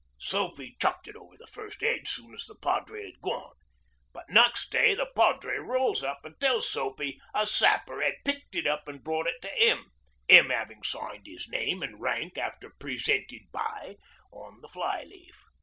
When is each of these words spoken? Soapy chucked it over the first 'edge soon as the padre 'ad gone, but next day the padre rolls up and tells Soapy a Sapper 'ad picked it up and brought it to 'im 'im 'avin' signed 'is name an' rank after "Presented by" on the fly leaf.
Soapy 0.17 0.75
chucked 0.81 1.07
it 1.07 1.15
over 1.15 1.35
the 1.37 1.45
first 1.45 1.83
'edge 1.83 2.09
soon 2.09 2.33
as 2.33 2.45
the 2.45 2.55
padre 2.55 3.05
'ad 3.07 3.21
gone, 3.21 3.53
but 4.11 4.27
next 4.29 4.71
day 4.71 4.95
the 4.95 5.07
padre 5.15 5.57
rolls 5.57 6.01
up 6.01 6.25
and 6.25 6.33
tells 6.41 6.67
Soapy 6.67 7.19
a 7.35 7.45
Sapper 7.45 8.01
'ad 8.01 8.15
picked 8.25 8.55
it 8.55 8.65
up 8.65 8.87
and 8.87 9.03
brought 9.03 9.27
it 9.27 9.39
to 9.43 9.63
'im 9.67 9.91
'im 10.27 10.49
'avin' 10.49 10.81
signed 10.83 11.27
'is 11.27 11.47
name 11.49 11.83
an' 11.83 11.99
rank 11.99 12.35
after 12.39 12.71
"Presented 12.79 13.43
by" 13.51 13.97
on 14.31 14.61
the 14.61 14.69
fly 14.69 15.03
leaf. 15.03 15.45